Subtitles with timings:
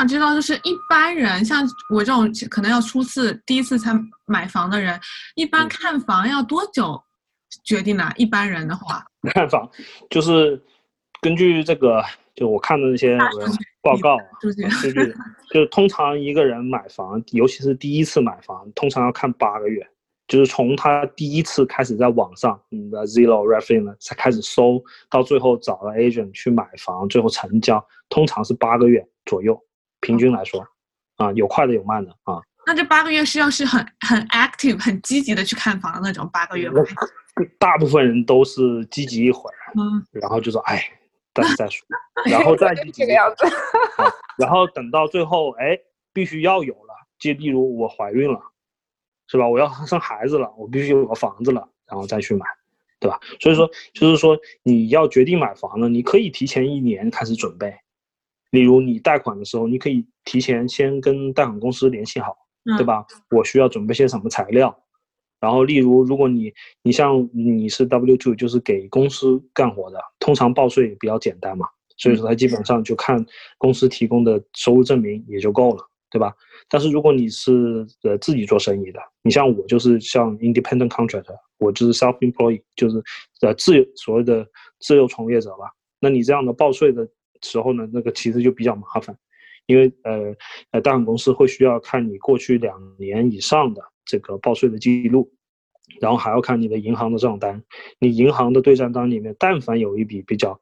[0.00, 1.62] 想知道，就是一般人像
[1.92, 3.92] 我这种可能要初次、第一次才
[4.24, 4.98] 买房的人，
[5.34, 6.98] 一般看房要多久
[7.64, 8.10] 决定呢？
[8.16, 9.70] 一般人的话， 看房
[10.08, 10.58] 就是
[11.20, 12.02] 根据这个，
[12.34, 13.18] 就我看的那些
[13.82, 14.50] 报告数
[14.90, 15.14] 据，
[15.52, 19.86] 就通常一个人买房，尤其是第一次买房，通常要看八个月。
[20.28, 24.80] 就是从他第一次开始在网上，嗯，Zillow、r e f i n 呢，才开始搜，
[25.10, 29.60] 到最后找了 agent 去买房，最后成交，通常是八个月左右，
[30.00, 30.66] 平均来说，
[31.16, 32.40] 啊，有快的有慢的啊。
[32.66, 36.82] 那这八个月是要是很很 active、很积极的去看房的那种八个月吗？
[37.58, 40.82] 大部分人都是积极一会儿，嗯，然后就说，哎，
[41.32, 41.86] 等再说，
[42.26, 43.04] 然后再积极，
[44.36, 45.78] 然后等到最后，哎，
[46.12, 48.40] 必须要有了，就例如我怀孕了。
[49.32, 49.46] 是吧？
[49.48, 52.44] 我要生孩子了，我必须有个房子了，然后再去买，
[52.98, 53.16] 对吧？
[53.38, 57.72] 所以说，就是说你要决定买房了，你可以提前一年开始准备。
[58.50, 62.36] 例如你贷款的时候，你可以提前先跟贷款公司联系好，
[62.76, 63.04] 对吧？
[63.30, 64.76] 我需要准备些什么材料？
[65.40, 73.24] 然后，例如如果你你像你是 W two，就是给公司干活的，通常报税比较简单嘛，所以说他基本上就看
[73.58, 75.86] 公司提供的收入证明也就够了。
[76.12, 76.34] 对吧？
[76.68, 83.00] 但是如果你是呃自己做生意的，你像我就是像 independent contractor，我就是 self employee，就是
[83.42, 84.44] 呃自由所谓的
[84.80, 85.70] 自由从业者吧。
[86.00, 87.08] 那你这样的报税的
[87.42, 89.16] 时候呢，那个其实就比较麻烦，
[89.66, 90.34] 因为呃
[90.72, 95.32] 呃贷款公司会需要看你过去两年以上的这个报税的记录，
[96.00, 97.62] 然后还要看你的银行的账单。
[97.98, 100.60] 你银行的对账单里面，但凡有一笔比较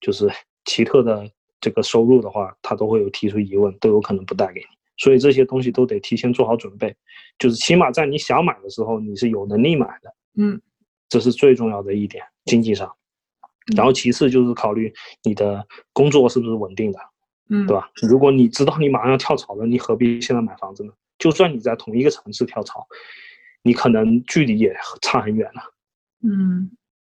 [0.00, 0.28] 就是
[0.64, 4.66] 奇特的这个收入的话，他都会有提出疑问，都有可能不贷给你。
[4.96, 6.94] 所以这些东西都得提前做好准备，
[7.38, 10.60] 就是起码在你想买的时候，你是有能力买的，嗯，
[11.08, 12.92] 这是最重要的一点，经济上。
[13.76, 14.92] 然后其次就是考虑
[15.22, 16.98] 你的工作是不是稳定的，
[17.50, 17.90] 嗯，对吧？
[18.02, 20.92] 如果你知道你马上要跳槽了，你何必现在买房子呢？
[21.18, 22.86] 就算你在同一个城市跳槽，
[23.62, 25.62] 你可能距离也差很远了，
[26.22, 26.70] 嗯，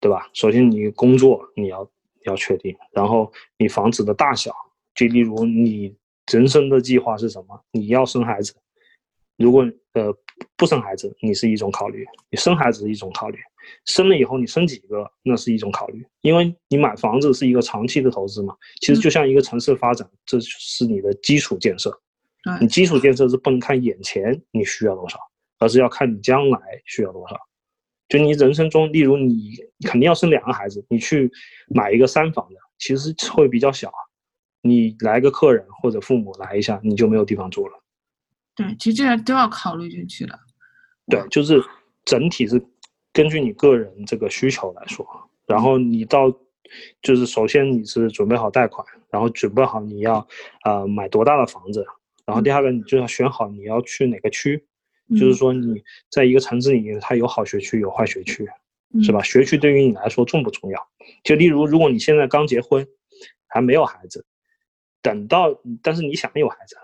[0.01, 0.29] 对吧？
[0.33, 1.91] 首先你工作你要
[2.25, 4.55] 要确定，然后你房子的大小，
[4.95, 5.97] 就例如你。
[6.31, 7.59] 人生的计划是什么？
[7.71, 8.55] 你要生孩子，
[9.39, 10.15] 如果呃
[10.59, 13.39] 不生孩子，你是一种考虑；你生孩子是一种考虑，
[13.85, 16.07] 生了以后你生几个，那是一种考虑。
[16.23, 21.93] 因为你买房子是一个长期的投资嘛，其实就像一个城市发展，这是你的基础建设。
[22.61, 25.19] 你基础建设是不能看眼前你需要多少，
[25.59, 27.37] 而是要看你将来需要多少。
[28.09, 29.55] 就你人生中，例如你
[29.87, 31.31] 肯定要生两个孩子，你去
[31.69, 34.01] 买一个三房的，其实会比较小啊。
[34.63, 37.73] 你来个客人或者父母来一下，你就没有地方住了。
[38.55, 40.39] 对，其实这些都要考虑进去的。
[41.11, 41.63] 对，就是
[42.05, 42.59] 整体是
[43.19, 45.05] 根据你个人这个需求来说，
[45.45, 46.31] 然后你到
[47.03, 50.25] 就是首先你是准备好贷款，然后准备好你要
[50.65, 51.85] 呃买多大的房子，
[52.25, 54.65] 然后第二个你就要选好你要去哪个区，
[55.19, 58.47] 就是说你在一个城市里面它有好学区有坏学区，
[59.03, 59.21] 是吧？
[59.25, 60.81] 学区对于你来说重不重要？
[61.25, 62.87] 就例如如果你现在刚结婚，
[63.49, 64.25] 还没有孩子。
[65.03, 66.77] 等到，但是你想有孩子，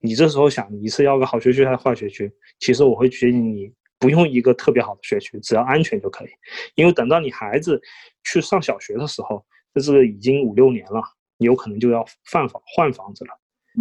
[0.00, 2.30] 你这时候想你是要个好学区还是坏学区？
[2.58, 6.28] 其实我会建议你不用一个特别好的学区，只要安全就可以。
[6.74, 7.80] 因为等到你孩子
[8.24, 9.44] 去上小学的时候，
[9.74, 11.02] 这是已经五六年了，
[11.36, 13.30] 你有可能就要换房换房子了。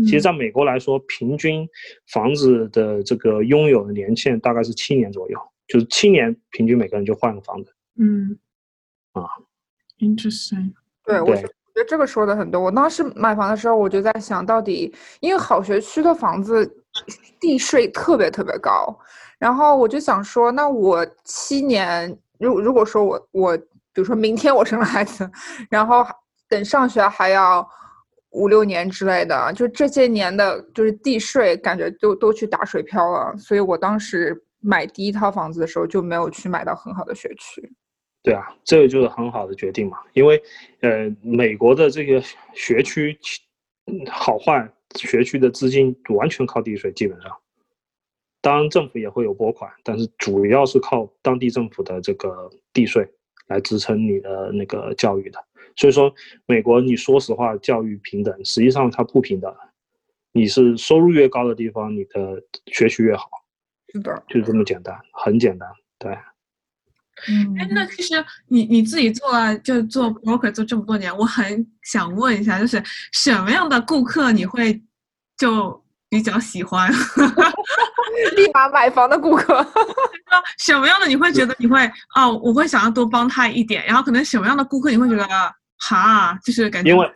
[0.05, 1.67] 其实，在美国来说，平均
[2.07, 7.73] 房子的这个拥有的年限大概是七年左右，就是七年平均每个人就换个房子。
[7.99, 8.37] 嗯，
[9.13, 9.23] 啊
[9.99, 10.73] ，interesting。
[11.03, 11.35] 对，我。
[11.77, 12.59] 觉得这个说的很多。
[12.59, 16.83] 我当时买房的时候，我就在想到底，因为好学区的房子
[17.39, 18.99] 地税特别特别高，
[19.39, 25.29] 然后我就想说，那我七年，如如果说我我，比如说明天我生了孩子，
[25.69, 26.05] 然后
[26.47, 27.67] 等上学还要
[28.31, 33.35] 五六年之类的，就这些年的，就是地税感觉都都去打水漂了。
[33.37, 37.71] 所以我当时买第一套房子的时候，就没有去买到很好的学区。
[38.23, 40.41] 对啊，这个就是很好的决定嘛，因为，
[40.81, 42.21] 呃，美国的这个
[42.53, 43.17] 学区
[44.09, 47.31] 好坏，学区的资金完全靠地税，基本上，
[48.47, 53.05] 当然政府也会有拨款，但是主要是靠当地政府的这个地税
[53.47, 55.37] 来支撑你的那个教育的。
[55.75, 56.09] 所以说，
[56.45, 59.53] 美国你说实话，教育平等，实际上它不平等，
[60.31, 63.27] 你是收入越高的地方，你的学区越好，
[63.91, 65.67] 是的，就这么简单，很简单，
[65.99, 66.17] 对。
[67.27, 68.13] 嗯，哎，那其实
[68.47, 74.81] 你你自己做了就做 broker 做这么多年，我很想问一下，就是什么样的顾客你会
[75.37, 76.91] 就比较喜欢？
[78.35, 79.65] 立马买房的顾客？
[80.57, 81.79] 什么样的你会觉得你会
[82.15, 85.27] 哦，我会想要多帮他一点，然后可能什么样的顾客你会觉得
[85.77, 87.11] 哈，就是感觉因为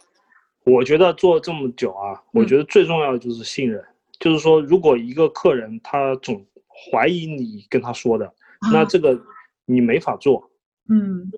[0.64, 3.84] 我觉得做这么久啊，我觉得最重要的就是信任。
[4.20, 8.32] 就是说，如果一个客人他总怀疑你跟他说的，
[8.72, 9.20] 那这个
[9.66, 10.48] 你没法做。
[10.90, 11.32] 嗯，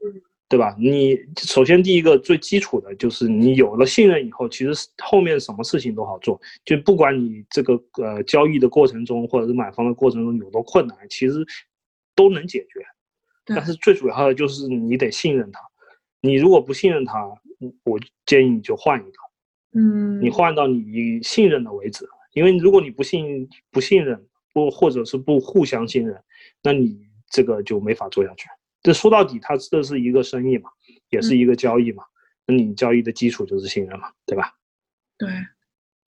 [0.50, 0.76] 对吧？
[0.78, 4.72] 你首先第一个最基础的就是你有了信任以后，其实
[5.04, 6.40] 后面什么事情都好做。
[6.64, 11.44] 就不管你这个呃交易的过程中，或者是买房的过程中有多困难，其实
[12.16, 12.86] 都能解决。
[13.46, 15.60] 但是最主要的就是你得信任他。
[16.22, 17.20] 你如果不信任他，
[17.84, 19.80] 我建议你就换一个。
[19.80, 22.08] 嗯，你换到你信任的为止。
[22.34, 24.24] 因为如果你不信不信任
[24.54, 26.24] 不或者是不互相信任，
[26.62, 26.98] 那你
[27.30, 28.48] 这个就没法做下去。
[28.84, 30.70] 这说到底，它这是一个生意嘛，
[31.10, 32.04] 也是一个交易嘛。
[32.46, 34.54] 那你交易的基础就是信任嘛，对吧？
[35.18, 35.30] 对，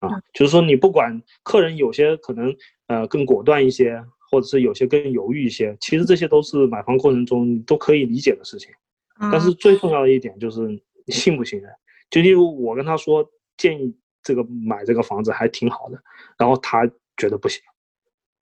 [0.00, 2.54] 啊，就是说你不管客人有些可能
[2.86, 8.70] 呃更果断一些，或者是有些更犹豫一些，其实这些都是买房过程中你都可以理解的事情。
[9.18, 11.70] 但是最重要的一点就是你信不信任。
[12.10, 13.96] 就例如我跟他说建议。
[14.22, 16.02] 这个买这个房子还挺好的，
[16.36, 16.84] 然后他
[17.16, 17.62] 觉得不行，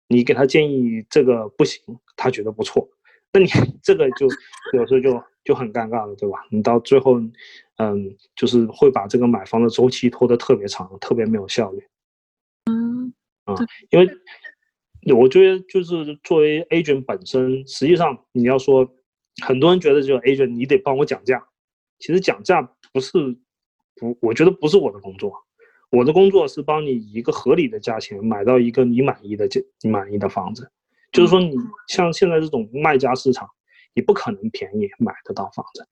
[0.10, 1.82] 你给他建议这个不行，
[2.18, 2.86] 他觉得不错，
[3.32, 3.48] 那你
[3.84, 4.28] 这个就
[4.74, 6.40] 有时候就就很尴尬了，对吧？
[6.50, 7.20] 你到最后，
[7.78, 11.84] 嗯，就是会把这个买房的周期拖得特别长，特别没有效率。
[12.66, 13.14] 嗯，
[13.46, 13.56] 啊，
[13.92, 14.10] 因为
[15.16, 18.96] 我觉得就是作为 agent 本身，实际上你要说，
[19.44, 21.48] 很多人觉得就 agent 你得帮我讲价，
[22.00, 22.62] 其实讲价
[22.92, 23.12] 不是
[23.96, 25.34] 不，我觉得不是我的工作。
[25.92, 29.48] 我的工作是帮你以一个合理的价钱买到一个你满意的、
[29.82, 30.72] 你满意的房子。
[31.12, 31.56] 就是说，你
[31.88, 33.50] 像现在这种卖家市场，
[33.94, 35.86] 你不可能便宜买得到房子。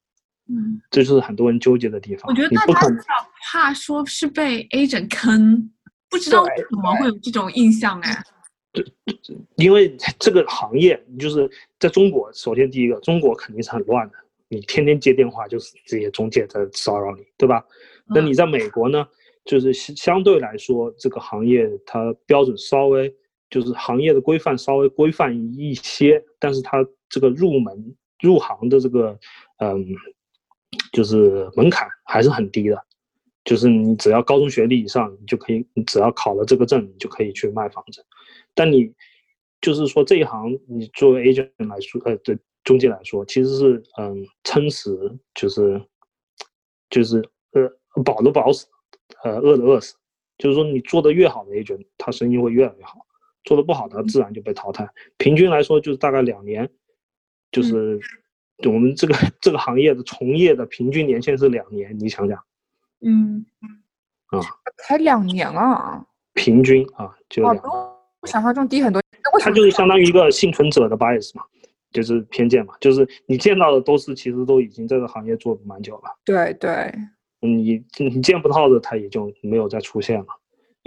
[0.49, 2.29] 嗯，这就是很多人纠结的地方。
[2.29, 3.03] 我觉得大家比较
[3.43, 5.69] 怕说是被 agent 坑，
[6.09, 8.23] 不知道为什么会有这种印象哎。
[8.71, 8.85] 对，
[9.55, 11.49] 因为这个行业就是
[11.79, 14.15] 在中国，首先第一个，中国肯定是很乱的，
[14.47, 17.63] 你天天接电话就是这些中介在骚扰你，对吧？
[18.05, 19.05] 那你在美国呢？
[19.43, 23.13] 就是相相对来说，这个行业它标准稍微
[23.49, 29.17] 就是行业的规范稍微规范一些，但是它这个入门入行的这个
[29.59, 29.85] 嗯，
[30.91, 32.81] 就是门槛还是很低的，
[33.43, 38.05] 就是你只要高中学历以上，你就可以，你只要考了这个证，你就可以去卖房子。
[38.53, 38.93] 但你
[39.61, 45.81] 就是说这一行，你作为 agent 来说，呃，对中介来说，其实是嗯撑死，就是
[46.89, 48.67] 就是呃饱都饱死。
[49.23, 49.95] 呃，饿的饿死，
[50.37, 52.99] 就是说你做的越好的 agent，他生意会越来越好；
[53.47, 54.87] 做的不好的，自然就被淘汰。
[55.17, 56.69] 平均来说，就是大概两年，
[57.49, 57.97] 就是
[58.65, 61.97] 我们这个这个行业的从业的平均年限是两年。
[61.97, 62.37] 你想想，
[62.99, 63.45] 嗯，
[64.25, 64.41] 啊，
[64.83, 67.55] 才两年啊，平均啊，就两。
[68.19, 69.01] 我想象中低很多。
[69.39, 71.43] 它就是相当于一个幸存者的 bias 嘛，
[71.91, 76.03] 就是偏见嘛，就是你见到的都是其实都已经这个行业做的蛮久了。
[76.25, 76.93] 对对。
[77.39, 80.25] 你你见不到的，它也就没有再出现了，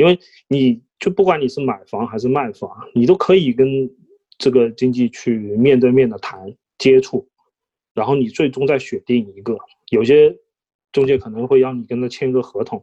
[0.01, 0.19] 因为
[0.49, 3.91] 你就不管你是买房还是卖房，你都可以跟
[4.39, 7.29] 这个经济去面对面的谈接触，
[7.93, 9.59] 然后你最终再选定一个。
[9.91, 10.35] 有些
[10.91, 12.83] 中介可能会让你跟他签个合同，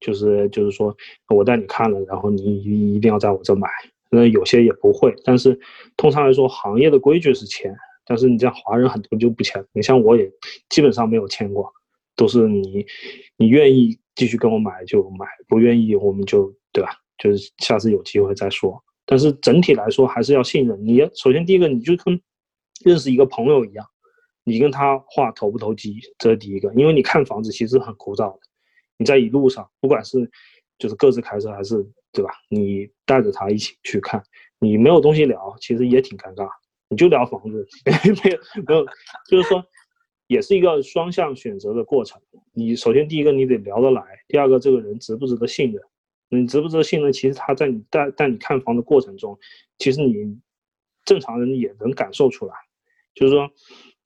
[0.00, 0.96] 就是就是说
[1.28, 3.68] 我带你看了，然后你一定要在我这买。
[4.08, 5.60] 那有些也不会，但是
[5.98, 10.32] 通常来说，行业的规矩是签，但是你像华人很多就不签，你像我也
[10.70, 11.70] 基本上没有签过。
[12.16, 12.86] 都是你，
[13.36, 16.90] 你愿意继续跟我买就买，不愿意我们就对吧？
[17.18, 18.82] 就是下次有机会再说。
[19.06, 20.98] 但是整体来说还是要信任你。
[21.14, 22.20] 首先第一个，你就跟
[22.84, 23.86] 认识一个朋友一样，
[24.44, 26.72] 你跟他话投不投机，这是第一个。
[26.74, 28.40] 因为你看房子其实很枯燥的，
[28.96, 30.30] 你在一路上，不管是
[30.78, 32.30] 就是各自开车还是对吧？
[32.48, 34.22] 你带着他一起去看，
[34.58, 36.48] 你没有东西聊，其实也挺尴尬。
[36.88, 38.14] 你就聊房子， 没有
[38.66, 38.86] 没有，
[39.28, 39.64] 就是说。
[40.34, 42.20] 也是一个双向选择的过程。
[42.52, 45.80] 你首先第一个你得聊得来，第二个这个人值不值得信任？
[46.28, 47.12] 你值不值得信任？
[47.12, 49.38] 其实他在你带带你看房的过程中，
[49.78, 50.36] 其实你
[51.04, 52.54] 正常人也能感受出来，
[53.14, 53.48] 就是说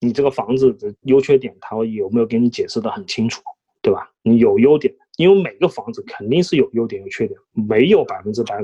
[0.00, 3.40] 你这个房子的优缺点，他有没有给你解释的很清楚，
[3.80, 4.12] 对吧？
[4.22, 8.62] 你有优点，因为每个房子肯定是有优点有缺点，没有百分之百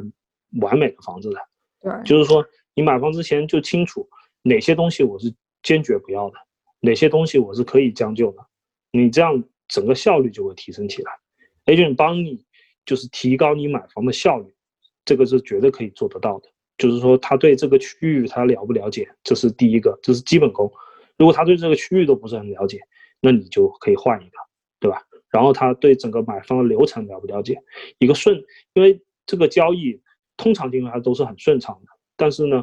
[0.61, 1.39] 完美的房子的。
[1.81, 2.45] 对，就是说
[2.75, 4.07] 你买房之前就清楚
[4.43, 6.37] 哪些东西我是坚决不要的。
[6.85, 8.47] 哪些东西我是可以将就的，
[8.93, 11.11] 你这样整个效率就会提升起来。
[11.65, 12.45] agent 帮你
[12.85, 14.55] 就是提高你买房的效率，
[15.03, 16.49] 这个是绝对可以做得到的。
[16.77, 20.71] 就是说他对这个区域他了不了解，这是第一个，这是基本功。
[21.17, 22.81] 如果他对这个区域都不是很了解，
[23.19, 24.37] 那你就可以换一个，
[24.79, 25.03] 对吧？
[25.31, 27.59] 然后他对整个买房的流程了不了解，
[27.99, 30.03] 一个顺，因为这个交易
[30.37, 32.63] 通常情况下都是很顺畅的，但是呢，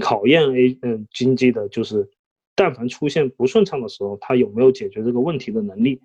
[0.00, 2.10] 考验 A 嗯经济的就是。
[2.58, 6.02] 但凡出现不顺畅的时候，他有没有解决这个问题的能力？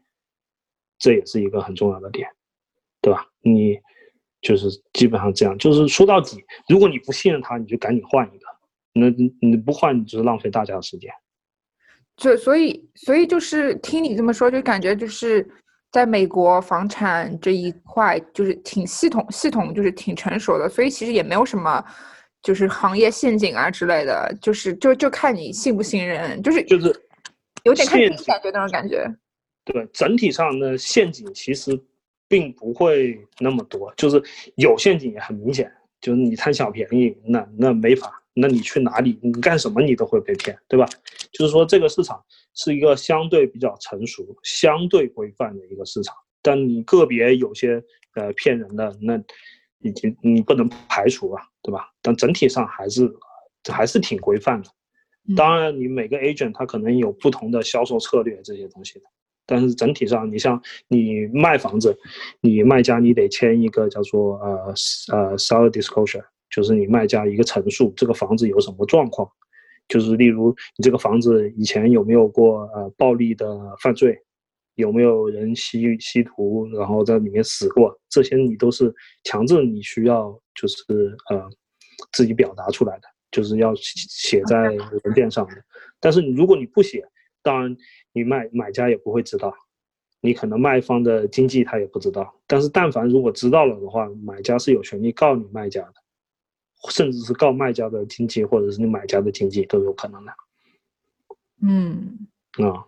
[0.99, 2.29] 这也是一个很重要的点，
[3.01, 3.25] 对吧？
[3.41, 3.79] 你
[4.39, 8.45] 就是基本上这样，就是说到底，如果你不信任他，你就赶紧换一个。
[8.93, 9.09] 那
[9.41, 11.11] 你不换，你就是浪费大家的时间。
[12.15, 15.49] 就所以，所以就是听你这么说，就感觉就是
[15.91, 20.69] 在美国房产这一块，就是挺系统，系统就是挺成熟的。
[20.69, 21.83] 所以其实也没有什么，
[22.43, 26.95] 就是行业陷阱啊之类的，就是就就看你信不信任，就是就是
[27.63, 29.09] 有点看你感觉那种感觉。
[29.65, 31.71] 对，整体上的陷阱其实
[32.27, 34.21] 并不会那么多，就是
[34.57, 35.71] 有陷阱也很明显，
[36.01, 38.19] 就是你贪小便宜，那那没法。
[38.35, 40.87] 那你去哪里，你干什么你都会被骗，对吧？
[41.31, 42.19] 就是说这个市场
[42.55, 47.79] 是一个相对比较成熟、相对规范的一个市场，但你个别有些
[48.15, 49.21] 呃骗人的，那
[49.83, 51.89] 已经你不能排除啊，对吧？
[52.01, 53.13] 但整体上还是
[53.71, 54.69] 还是挺规范的。
[55.35, 59.05] 当然，你每个 agent 他可能有不同的销售策略这些东西的，
[59.45, 61.97] 但是整体上，你像你卖房子，
[62.41, 64.73] 你卖家你得签一个叫做呃
[65.11, 66.23] 呃 seller disclosure。
[66.49, 69.27] 就是你卖家一个陈述，这个房子有什么状况？
[69.87, 74.17] 就是例如你这个房子以前有没有过呃暴力的犯罪，
[74.75, 81.49] 有没有人吸吸毒，然后在里面死过，这些你都是强制你需要就是呃
[82.11, 84.69] 自己表达出来的，就是要写在
[85.03, 85.53] 文件上的。
[85.99, 87.05] 但是你如果你不写，
[87.41, 87.75] 当然
[88.11, 89.53] 你卖买家也不会知道，
[90.21, 92.33] 你可能卖方的经济他也不知道。
[92.47, 95.93] 但是但凡如果知道了的话，买家是有权利告你卖家的。
[96.89, 100.33] 甚至是告卖家的经济，或者是你买家的经济都有可能的。
[101.61, 102.27] 嗯，
[102.57, 102.83] 啊，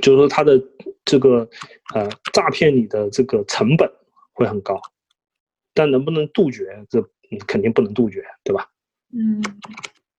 [0.00, 0.60] 就是说他的
[1.04, 1.48] 这个
[1.94, 3.90] 呃诈骗你的这个成本
[4.32, 4.80] 会很高，
[5.72, 6.64] 但能不能杜绝？
[6.88, 7.02] 这
[7.46, 8.68] 肯定不能杜绝，对吧？
[9.12, 9.42] 嗯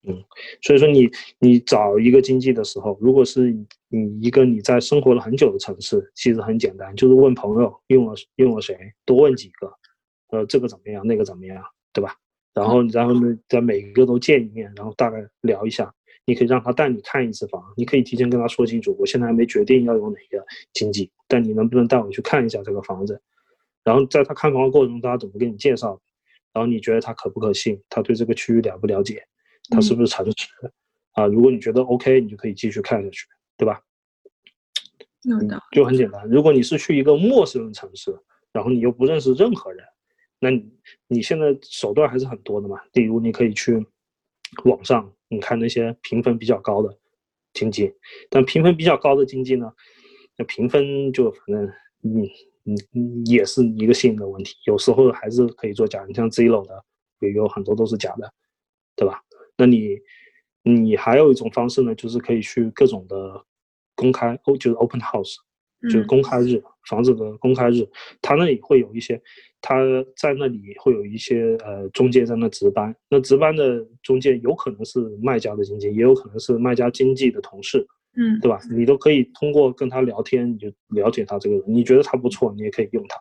[0.08, 0.24] 嗯，
[0.62, 1.10] 所以说你
[1.40, 3.52] 你找一个经济的时候，如果是
[3.90, 9.74] 你一个你在生活了很久的城市，其实很简单，就是问朋友用了用了谁，多问几个，
[10.30, 12.16] 呃，这个怎么样，那个怎么样，对吧？
[12.54, 15.94] 然后，然后呢，在每一个都见一面，然后大概聊一下。
[16.26, 23.22] 你可以让他带你看一次房，你可以提前跟他说清楚，我现在还没决定要用哪个经济，但你能不能带我去看一下这个房子？
[23.84, 26.02] 然后在他看房的过程中，他怎么给你介绍？
[26.52, 27.80] 然后你觉得他可不可信？
[27.90, 29.24] 他对这个区域了不了解？
[29.70, 30.48] 他是不是诚实？
[31.12, 33.28] 啊，如果你觉得 OK，你就可以继续看下去，
[33.58, 33.80] 对吧？
[35.24, 36.28] 有的，就很简单。
[36.28, 38.16] 如果你是去一个陌生的城市，
[38.52, 39.86] 然后你又不认识任何人。
[40.40, 40.70] 那你
[41.08, 42.80] 你现在手段还是很多的嘛？
[42.94, 43.86] 例如你可以去
[44.66, 46.98] 网上，你看那些评分比较高的
[47.54, 47.94] 经济，
[48.30, 49.72] 但评分比较高的经济呢，
[50.38, 51.66] 那评分就反正
[52.04, 52.24] 嗯
[52.66, 56.04] 嗯也是一个信任的问题，有时候还是可以做假。
[56.08, 56.84] 你像 Zillow 的
[57.20, 58.34] 也有很多都是假的，
[58.96, 59.22] 对吧？
[59.58, 60.00] 那你
[60.64, 63.46] 你还有一种方式呢，就是可以去各种的
[63.96, 65.36] 公开，就是 open house。
[65.86, 67.88] 就是公开日，房子的公开日，
[68.22, 69.22] 他那里会有一些，
[69.62, 69.76] 他
[70.18, 77.86] 在那里会有一些呃中介在那值班，那值班的中介有可能是卖家的经纪，也有可能是卖家经纪的同事，
[78.18, 78.60] 嗯，对吧？
[78.72, 83.16] 你都可以通过跟他聊天，你就了解他这个人，你觉得他不错，你也可以用他。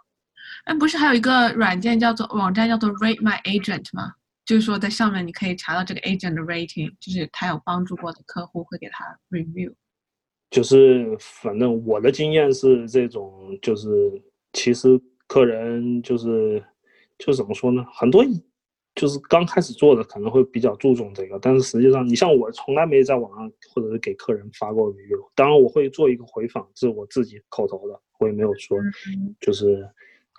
[0.64, 4.12] 哎，不是还有一个软件叫做网站叫做 Rate My Agent 吗？
[4.46, 9.72] 就是说在上面你可以查到这个 agent 的 rating，就是他有帮助过的客户会给他 review。
[10.54, 14.88] 就是反正我的经验是这种，就是其实
[15.26, 16.62] 客人就是
[17.18, 17.84] 就怎么说呢？
[17.92, 18.24] 很多
[18.94, 28.78] 就是刚开始做的可能会比较注重这个，但是实际上你像我从来没在网上或者是给客人发过 review，当然我会做一个回访，是我自己口头的，我也没有说
[29.40, 29.84] 就是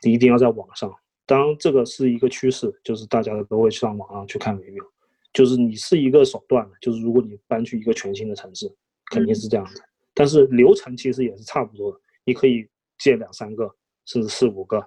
[0.03, 0.89] 一定要在网上。
[1.25, 4.87] 当然这个是一个趋势，就是大家都会上网上去看 review，
[5.33, 8.73] 就是你是一个手段，就是如果你搬去一个全新的城市，
[9.11, 9.81] 肯定是这样的。
[10.15, 12.67] 但是流程其实也是差不多的，你可以
[12.97, 13.69] 借两三个，
[14.05, 14.83] 甚至四五个，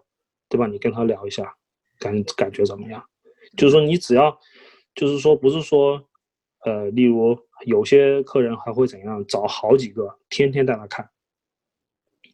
[0.48, 0.66] 对吧？
[0.66, 1.54] 你跟他聊一下，
[2.00, 3.04] 感感觉怎么样？
[3.56, 4.36] 就是说你只要，
[4.94, 6.02] 就是说不是说，
[6.64, 11.08] 呃，例如有些客人还会怎样，找好几个，天天带他看。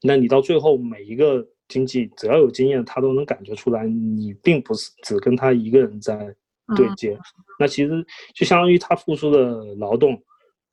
[0.03, 6.35] 那你到最后每一个经济只要有经验，他都能感觉出来，你并不是只跟他一个人在
[6.77, 7.19] 对接。
[7.59, 10.23] 那其实就相当于他付出的劳动，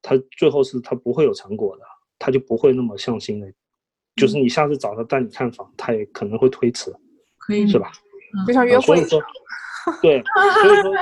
[0.01, 1.83] 他最后是他不会有成果的。
[2.21, 3.51] 他就不会那么上心了，
[4.15, 6.93] 就是你下次找他带你看房，他也可能会推迟，
[7.39, 7.91] 可以是吧？
[8.45, 8.85] 就像约会。
[8.85, 9.19] 所以说，
[10.03, 10.21] 对，
[10.61, 10.93] 所以说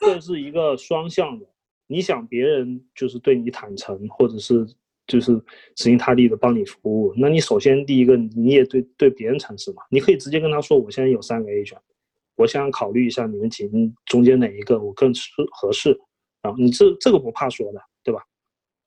[0.00, 1.46] 这是一个双向的。
[1.86, 4.66] 你想别人就是对你坦诚，或者是
[5.06, 5.32] 就是
[5.76, 9.82] 死心塌地的帮你服务，那你首先第一个你也对对别人诚实嘛。
[9.88, 11.78] 你可以直接跟他说，我现在有三个 agent，
[12.34, 13.70] 我想考虑一下你们几
[14.04, 15.98] 中间哪一个我更适合适，
[16.42, 18.20] 然后你这这个不怕说的，对吧？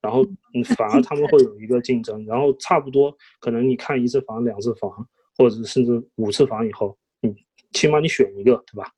[0.01, 4.89] 然后，嗯，反而他们会有一个竞争，然后差不多可能你看一次房、两次房，
[5.38, 7.36] 或者甚至五次房以后，你
[7.74, 8.89] 起码你选一个，对吧？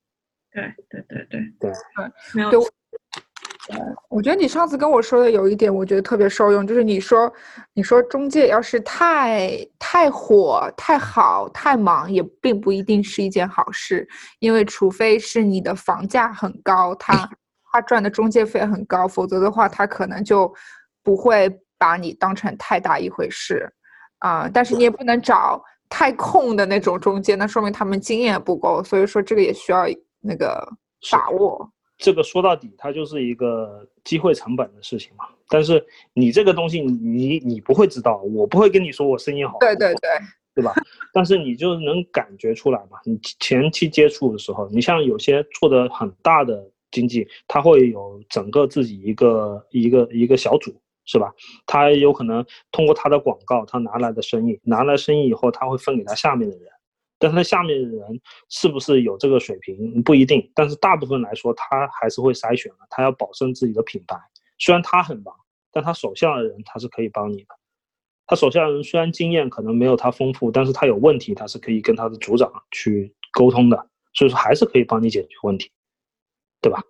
[0.52, 1.74] 对对对对对对，
[2.34, 2.64] 没有。
[4.10, 7.32] 我觉得你上次跟我说的有一点，我觉得特别受用，就是你说，
[7.74, 14.06] 你说中介要是太太火、太好、太忙，也并不一定是一件好事，
[14.40, 17.30] 因为除非是你的房价很高，他
[17.72, 20.54] 他 赚的中介费很高，否则的话，他可能就
[21.04, 23.68] 不会把你当成太大一回事
[24.20, 24.50] 啊。
[24.54, 29.86] 但是你也不能找太空的那种中介，那说明他们经验不够，所以说这个也需要
[30.20, 30.68] 那个
[31.12, 31.70] 把握。
[31.98, 35.26] 这个说到底，它就是一个机会成本的事情嘛。
[35.48, 40.10] 但是你这个东西，你你不会知道，我不会跟你说我生意好，对对对，
[40.56, 40.74] 对吧？
[41.14, 42.98] 但是你就能感觉出来嘛。
[43.04, 50.74] 你前期接触的时候，你像有些做的很大的经济，他会有整个自己一个一个一个小组，
[51.12, 51.30] 是吧？
[51.66, 56.68] 他有可能通过他的广告，他拿来的生意，拿来生意以后，他会分给他下面的人。
[57.20, 64.18] 但他下面的人是不是有这个水平不一定，但是大部分来说他还是会筛选的，他要保证自己的品牌。
[64.58, 65.36] 虽然他很忙，
[65.70, 67.48] 但他手下的人他是可以帮你的。
[68.26, 73.78] 他手下的人虽然经验可能没有他丰富，但是他有问题他是可以跟他的组长去沟通的，
[74.14, 75.70] 所以说还是可以帮你解决问题，
[76.62, 76.82] 对吧？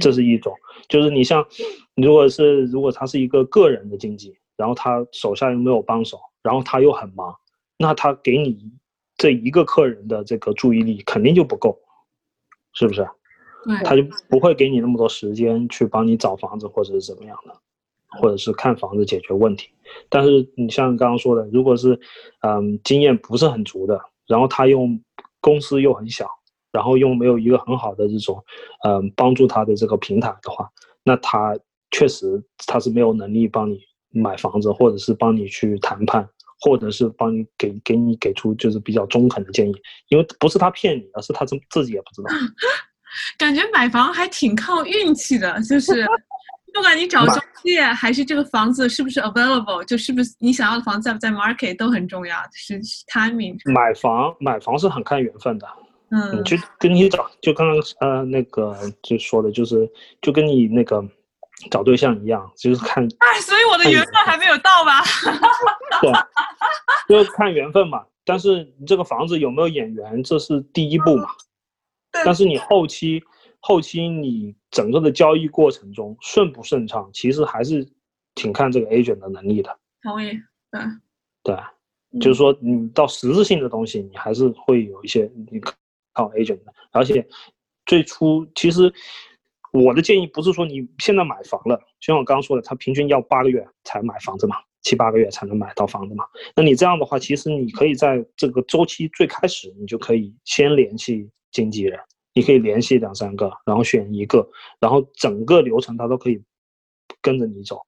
[0.00, 0.54] 这是一种，
[0.88, 1.46] 就是你像，
[1.94, 7.34] 如果是如果他是一个个人的经济，然后他手下又没有帮手，然后他又很忙，
[7.76, 8.72] 那他给你。
[9.16, 11.78] 这一个客人的这个注意力肯定就不够，
[12.72, 13.06] 是不是？
[13.84, 17.54] 他就不会给你那么多时间去帮你找房子或者是怎么样的，
[18.18, 19.68] 或者是看房子解决问题。
[20.08, 22.00] 但是你像刚刚说的，如果是
[22.40, 24.98] 嗯经验不是很足的，然后他用
[25.42, 26.26] 公司又很小，
[26.72, 28.42] 然后又没有一个很好的这种
[28.86, 30.68] 嗯帮助他的这个平台的话，
[31.02, 31.58] 那他
[31.90, 33.80] 确实他是没有能力帮你
[34.10, 36.28] 买房子，或者是帮你去谈判。
[36.62, 39.72] 或者是帮你给给你给出就是比较中肯的建议，
[40.08, 42.28] 因为不是他骗你，而是他自自己也不知道。
[43.38, 46.06] 感觉买房还挺靠运气的，就是
[46.74, 52.78] 不管你找中介还是这个房子是不是 available，就是不是你想要的房子在不在 market 都很重要，是
[53.10, 53.56] timing。
[53.72, 55.66] 买房买房是很看缘分的，
[56.10, 61.04] 嗯，就跟你找就刚刚呃那个就说的就是就跟你那个。
[61.70, 65.02] 找对象一样，就是看哎，所以我的缘分还没有到吧？
[66.00, 66.10] 对，
[67.06, 68.02] 就是看缘分嘛。
[68.24, 71.28] 但是你这个房子有没有眼缘，这是第一步嘛。
[72.24, 73.22] 但是你后期
[73.58, 77.86] 后期你整个的交易过程中顺不顺畅，其实还是
[78.34, 79.78] 挺看这个 agent 的能力的。
[80.02, 80.30] 同意，
[80.72, 80.80] 对
[81.42, 85.60] 对，就是说你到实质性的东西，你还是会有一些你
[86.12, 86.72] 靠 agent 的。
[86.92, 87.26] 而且
[87.86, 88.92] 最初其实。
[89.72, 96.24] 我的建议不是说你现在买房了，就像我刚刚说的，他平均要八个月才买房子嘛，七八个月才能买到房子嘛。
[96.56, 101.96] 那你这样的话，其实你可以在这个周期最开始，你就可以先联系经纪人，
[102.34, 104.44] 你可以联系两三个，然后选一个，
[104.80, 106.42] 然后整个流程他都可以
[107.22, 107.80] 跟着你走。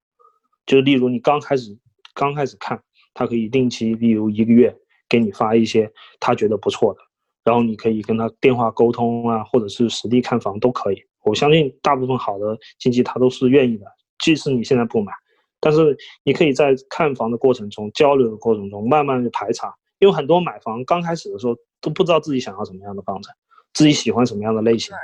[0.67, 1.77] 就例如你刚开始
[2.15, 2.81] 刚开始看，
[3.13, 4.73] 他可以定期，例如一个月
[5.09, 7.01] 给你发一些他觉得不错的，
[7.45, 11.03] 然后你可以跟他电话沟通啊，或者是实地看房都可以。
[11.25, 13.87] 我相信大部分好的经纪他都是愿意的，
[14.19, 15.13] 即使你现在不买，
[15.61, 23.31] 但是你可以在看房的过程中、交流的过程中慢慢的排查，因为很多买房刚开始的时候都不知道自己想要什么样的房子，
[23.73, 24.95] 自己喜欢什么样的类型，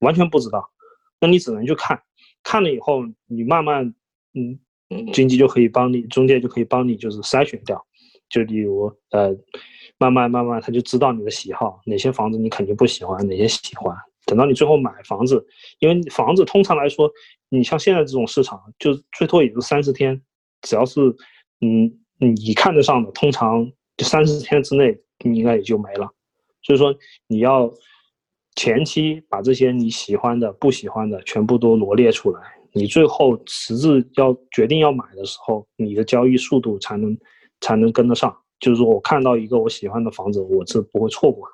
[0.00, 0.68] 完全不知道，
[1.20, 2.02] 那你只能去看，
[2.42, 3.94] 看了以后你慢慢，
[4.34, 4.58] 嗯，
[5.12, 7.80] 经纪就可以帮你，中介就可以帮你就是筛选掉，
[8.28, 9.32] 就例如呃，
[10.02, 13.96] 慢慢慢慢他就知道你的喜好，哪些房子你肯定不喜欢，哪些喜欢。
[14.26, 15.46] 等到你最后买房子，
[15.78, 17.08] 因为房子通常来说，
[17.48, 20.20] 你像现在这种市场，就最多也就三十天，
[20.62, 21.00] 只要是
[21.60, 26.10] 嗯你看得上的，通常就三十天之内，你应该也就没了。
[26.62, 26.92] 所以说
[27.28, 27.72] 你要
[28.56, 32.40] 前期把这些你喜欢的、不喜欢的全部都罗列出来，
[32.72, 37.16] 你最后实质要决定要买的时候，你的交易速度才能
[37.60, 38.36] 才能跟得上。
[38.62, 41.52] 就是说我看到一个我喜欢的房子，我是不会错过的。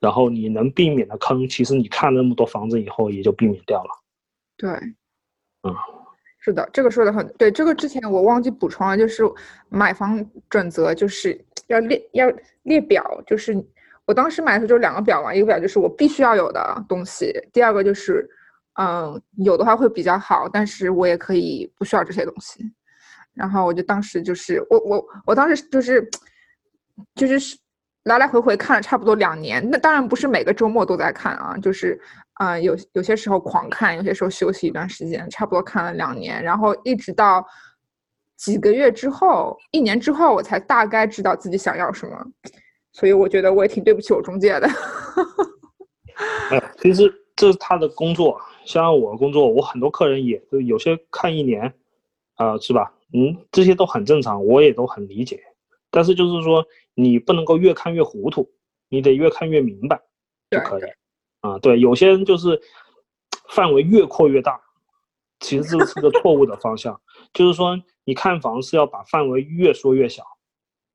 [0.00, 3.90] 然后你能避免的坑，其实你看那么多房子以后也就避免掉了。
[4.56, 4.68] 对，
[5.62, 5.72] 嗯，
[6.40, 7.52] 是的，这个说的很对。
[7.52, 9.22] 这个之前我忘记补充了，就是
[9.68, 12.26] 买房准则就是要列要
[12.64, 13.56] 列表，就是
[14.06, 18.28] 我当时买的时候就两个表嘛，一个表就是我必须要有的东西，第二个就是
[18.74, 22.64] 嗯有的话会比较好，但是我也可以不需要这些东西。
[23.36, 26.08] 然后我就当时就是我我我当时就是
[27.14, 27.56] 就是。
[28.06, 32.00] 来来回回看了差不多两年，那当然不是每个周末都在看啊，就是，
[32.34, 37.44] 啊有有些时候狂看，有些时候休息一段时间，差不多看了两年，然后一直到
[38.36, 42.16] 几个月之后，一年之后，我才大概知道自己想要什么。
[42.92, 44.68] 所以我觉得我也挺对不起我中介的。
[46.52, 51.74] 哎，其实这是他的工作，像我的工作，我很多客人也有些看一年，
[52.36, 52.92] 啊，是吧？
[53.12, 55.40] 嗯，这些都很正常，我也都很理解。
[55.90, 58.50] 但是就是说，你不能够越看越糊涂，
[58.88, 60.00] 你得越看越明白
[60.50, 60.82] 就可以。
[61.40, 62.60] 啊，对，有些人就是
[63.50, 64.60] 范围越扩越大，
[65.40, 67.00] 其实这是个错误的方向。
[67.32, 70.24] 就是说，你看房是要把范围越缩越小。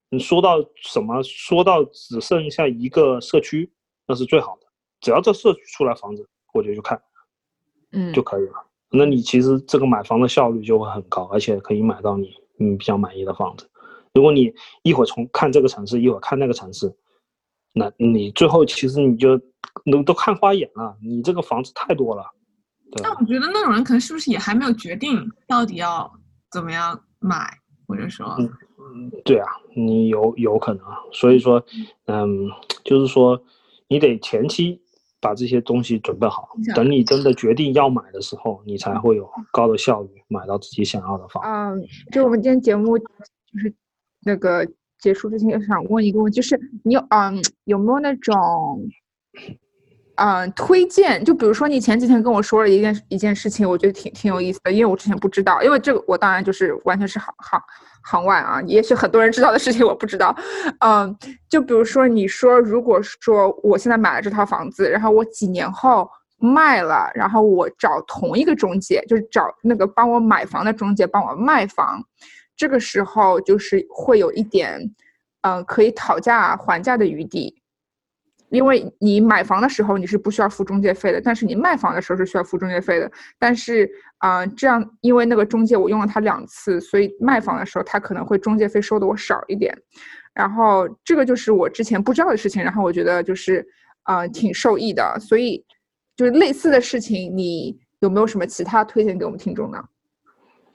[0.10, 1.24] 你说到什么？
[1.24, 3.72] 说到只剩下一个社区，
[4.06, 4.68] 那是最好的。
[5.00, 7.02] 只要这社区出来房子，我觉得就看，
[7.94, 8.66] 嗯，就可以了。
[8.92, 13.70] 那你其实这个买房的效率就会很高，而且可以买到你嗯比较满意的房子。
[14.14, 16.94] 如果你一会儿从看这个城市，一会儿看那个城市，
[17.74, 19.38] 那你最后其实你就
[19.90, 20.96] 都都看花眼了。
[21.02, 22.24] 你这个房子太多了。
[23.02, 26.12] 但我觉得那种人可能是不是也还没有决定到底要
[26.52, 27.50] 怎么样买，
[27.88, 30.84] 或者说，嗯，对啊，你有有可能。
[31.14, 31.64] 所以说，
[32.08, 32.50] 嗯，
[32.84, 33.42] 就是说
[33.88, 34.82] 你得前期
[35.22, 41.42] 把这些东西准备好，等你真的决定要买的时候，你才会有高的效率买到自己想要的房。
[41.46, 41.82] 嗯，
[42.12, 43.06] 就我们今天节目就
[43.60, 43.74] 是。
[44.24, 44.64] 那个
[45.00, 48.88] 结束之前，想问一个问题，就是你有嗯有没有那种
[50.16, 51.24] 嗯推荐？
[51.24, 57.62] 就比如说你前几天跟我说了一件一件事情，我觉得挺挺有意思的，因为我之前不知道，因为这个我当然就是完全是行行
[58.04, 60.36] 行外啊，也许很多人知道的事情我不知道。
[60.80, 61.16] 嗯，
[61.50, 72.04] 就比如说你说，如果说我现在买了这套房子，然后我几年后卖了，然后我找同一个中介，就是找那个帮我买房的中介帮我卖房。
[72.58, 74.80] 这个时候就是会有一点，
[75.42, 77.61] 嗯，可以讨价还价的余地，
[78.52, 83.12] 因为你买房的时候你是不需要付中介费的，但是你卖房的时候是需要付中介费的。
[83.40, 89.76] 但是，啊，这样因为那个中介我用了他两次，所以卖房的时候他可能会中介费收的我少一点。
[90.34, 93.66] 然后这个就是我之前不知道的事情，然后我觉得就是，
[94.04, 95.18] 呃，挺受益的。
[95.20, 95.64] 所以，
[96.16, 99.84] 就是类似的事情，你有没有什么其他推荐给我们听众呢？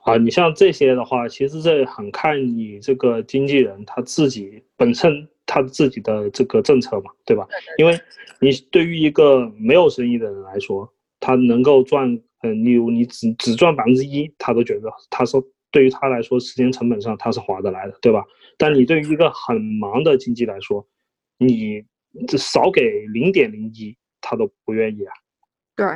[0.05, 7.47] 啊，你像这些的话，其实这很看你这个经纪人他自己本身他自己的这个政策嘛，对吧？
[7.79, 7.99] 因为
[8.41, 18.25] 你对于一个没有生意的人来说，他能够赚，嗯，例如你只只赚百分之一，他都觉得他说对于他来说时间成本上他是划得来的，对吧？
[18.59, 20.87] 但你对于一个很忙的经济来说，
[21.39, 21.83] 你
[22.27, 22.83] 这少给
[23.13, 25.13] 零点零一，他都不愿意啊。
[25.75, 25.87] 对。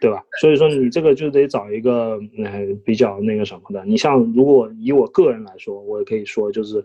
[0.00, 0.20] 对吧？
[0.40, 3.84] 所以说你这个就得找一个嗯比较那个什么的。
[3.84, 6.84] 你像如果以我个人来说，我也可以说就是，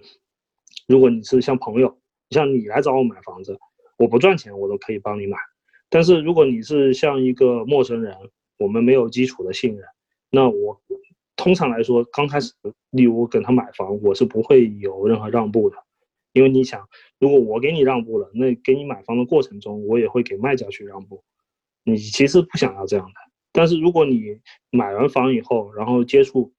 [0.87, 1.97] 如果你是像朋友，
[2.29, 3.59] 像你来找我买房子，
[3.97, 5.37] 我不赚钱我都可以帮你买。
[5.89, 8.15] 但是如果你是像一个陌生人，
[8.57, 9.85] 我们没有基础的信任，
[10.29, 10.81] 那我
[11.35, 12.53] 通常来说刚开始，
[12.89, 15.77] 例如跟他买房，我是不会有任何让步的，
[16.33, 16.87] 因为你想，
[17.19, 21.23] 如果我给你让步了，那给你买房的过程中，我也会给卖家去让步。
[21.83, 23.13] 你其实不想要这样的，
[23.53, 24.39] 但是如果你
[24.71, 26.51] 买完房以后，然后接触，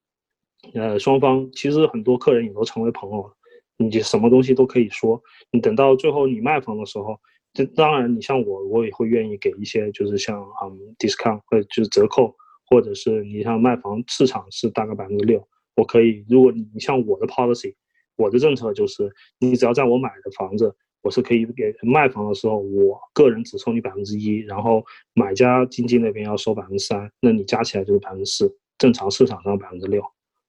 [0.72, 3.36] 呃，双方其实很多客人也都成为朋友了，
[3.78, 5.18] 你什么东西都可以说。
[5.50, 7.18] 你等到最后你卖房的时候，
[7.54, 12.34] 这当然你像我，我也会愿意给一些，就是像嗯 discount 或者就是折扣，
[12.66, 15.42] 或者是你像卖房市场是大概百分之六，
[15.76, 17.74] 我可以，如果你像我的 policy，
[18.16, 20.76] 我的政策就是，你只要在我买的房子。
[21.00, 30.02] 我是可以给卖房的时候，我个人只收你百分之一，然后买家经纪那边要收百分之三，那你加起来就是百分之四，正常市场上百分之六，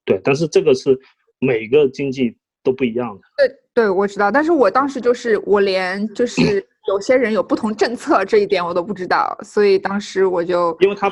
[0.04, 0.20] 对。
[0.24, 1.00] 但是这个是
[1.38, 2.36] 每个经纪
[2.70, 3.22] 都不一样的。
[3.38, 4.32] 对对，我知道。
[4.32, 6.42] 但是我当时就是我连就是
[6.88, 11.12] 有些人有不同政策这一点我都不知道，所以当时我就因为他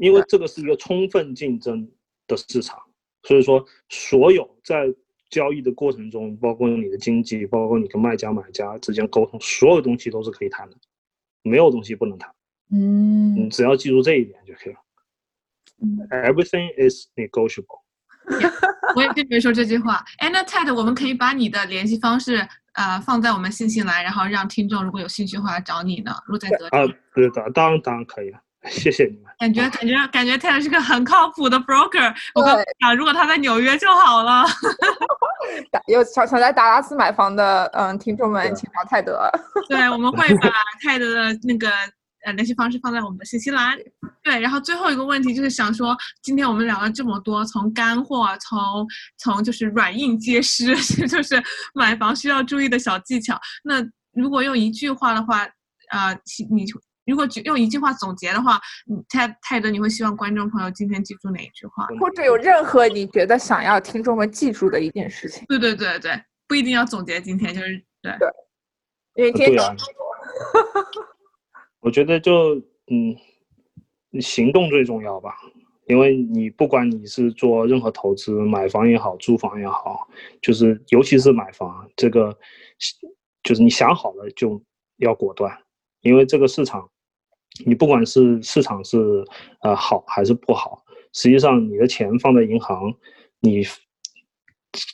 [0.00, 1.88] 因为这个是一个充分竞争
[2.26, 2.78] 的市场，
[3.24, 4.94] 所以说所有在。
[5.32, 10.76] 交易的过程中，包括你的经济，包括你跟卖家、买家之间沟通，所有东西都是可以谈的，
[11.42, 12.30] 没有东西不能谈。
[12.70, 14.80] 嗯，你只要记住这一点就可以了。
[16.10, 17.80] Everything is negotiable。
[18.96, 20.04] 我也特别说这句话。
[20.18, 26.12] 哎，那 Ted，我们可以把你的联系方式呃放在我们信息栏，然后让听众如果有兴趣的话找你呢。
[26.26, 28.38] 陆在德啊，对的，当然当然可以了。
[28.70, 32.14] 谢谢你们，感觉感觉感觉泰德是个很靠谱的 broker。
[32.34, 34.44] 我刚讲，如果他在纽约就好了。
[35.88, 39.28] 有想想在达拉斯买房的嗯听众们，请找泰德。
[39.68, 40.48] 对，我们会把
[40.80, 41.68] 泰德的那个
[42.24, 43.78] 呃联系方式放在我们的信息栏。
[44.22, 48.86] 对，然后最后一个问题就是想说，今天我们聊了这么多，从干货，从
[49.18, 50.74] 从就是软硬皆施，
[51.06, 51.42] 就是
[51.74, 53.38] 买房需要注意的小技巧。
[53.64, 53.82] 那
[54.12, 55.44] 如果用一句话的话，
[55.90, 56.12] 啊，
[56.50, 56.66] 你。
[57.04, 61.84] 如果用一句话总结的话，你泰泰德，你会希望观众朋友今天记住哪一句话？
[61.98, 65.44] 或者有任何你觉得想要听众们记住的一件事情？
[65.48, 68.16] 对对对对，不一定要总结今天，就是对。
[69.16, 69.32] 对。
[69.32, 69.74] 对啊。
[71.82, 72.54] 我觉得就
[72.86, 73.16] 嗯，
[74.20, 75.34] 行动最重要吧，
[75.88, 80.06] 因为你不管你是做任何投资，买房也好，租房也好，
[80.40, 82.38] 就是尤其是买房，这个
[83.42, 84.62] 就是你想好了就
[84.98, 85.52] 要果断，
[86.02, 86.88] 因为这个市场，
[87.66, 89.24] 你不管是市场是
[89.62, 92.94] 呃好还是不好，实际上你的钱放在银行，
[93.40, 93.62] 你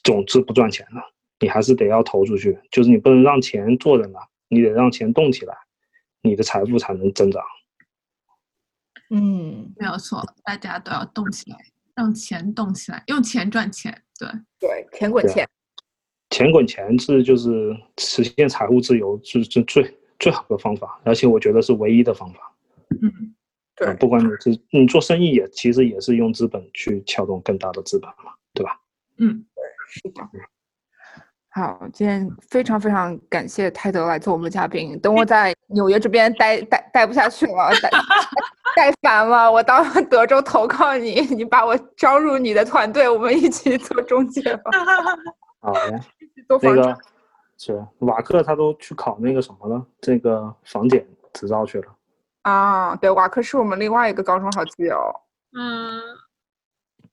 [0.03, 1.03] 总之不赚钱的，
[1.41, 5.55] 你还是得要投出去，就是你不能让钱坐在那，你得让钱动起来。
[6.23, 7.43] 你的财富才能增长。
[9.11, 11.57] 嗯，没有错，大家都要动起来，
[11.95, 14.03] 让钱动起来，用钱赚钱。
[14.19, 14.29] 对
[14.59, 15.49] 对，钱滚钱，
[16.31, 22.55] 钱滚钱是就是实现财务自由是是最最好的方法，而且我觉得是唯一的方法。
[23.01, 23.35] 嗯，
[23.77, 28.81] 对，不管你是你做生意也其实也是用资本去撬动更大的资本嘛，对吧？
[29.19, 30.29] 嗯，对，是的。
[31.51, 34.99] 好，今天非常非常感谢泰德来做我们的嘉宾。
[35.01, 37.91] 等我在纽约这边待待待不下去了，待
[38.77, 44.71] 待烦了，我到德州投靠你，你把我招入你的团队，我们一起做中介吧。
[45.61, 46.01] 好呀，
[46.63, 46.97] 那个
[47.57, 51.89] 是瓦克，他都去考那个什么了，这个房检执照去了。
[52.43, 54.97] 啊，对，瓦克是我们另外一个高中好基友。
[55.59, 56.01] 嗯。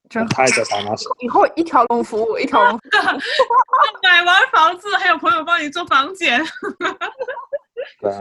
[0.09, 2.79] 真太在打拿手，以后一条龙服务，一条龙。
[4.03, 6.39] 买完房子还有朋友帮你做房检，
[7.99, 8.11] 对，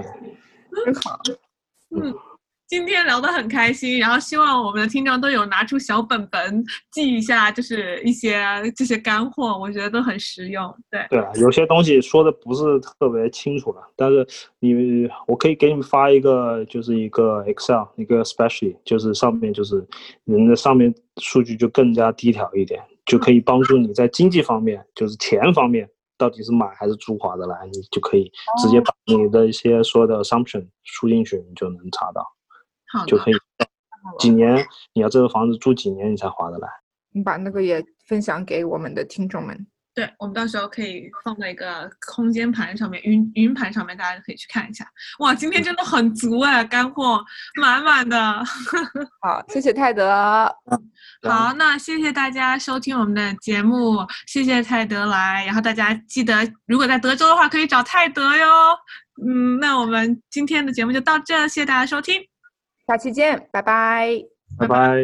[0.85, 1.19] 真好。
[1.91, 2.15] 嗯。
[2.75, 10.75] 今天聊得很开心，然后希望我们的听众都有拿出小本本记一下，就是一些这些干货，我觉得都很实用。
[10.91, 14.27] 对对啊，有些东西说的不是特别清楚了，但是
[14.59, 19.87] 你我可以给你们发一个，就是一个 Excel 一个 Special，就是上面就是
[20.25, 28.25] 人的上面数据就更加低调一点，就可以帮助你在经济方面，就是钱方面到底是买还是租划得来，你就可以
[28.61, 32.34] 直接把你的一些所有的 assumption 输进去，你就能查到。
[33.07, 33.35] 就可以，
[34.19, 36.69] 几年你要这个房子住几年你才划得来？
[37.13, 39.67] 你把那个也分享给我们的听众们。
[39.95, 44.85] 对，我们到时候可以放在一个空间盘上面，云云盘上面，大家可以去看一下。
[45.21, 47.25] 哇，今天真的很足哎，干货
[47.61, 48.19] 满满的。
[49.23, 50.13] 好，谢谢泰德。
[51.23, 55.45] 好，那谢谢大家收听我们的节目，谢谢泰德来。
[55.47, 56.35] 然后大家记得，
[56.67, 58.47] 如果在德州的话，可以找泰德哟。
[59.25, 62.21] 嗯，那我们今天的节目就到这，谢谢大家收听。
[62.87, 64.23] 下期见，拜拜，
[64.59, 65.03] 拜拜。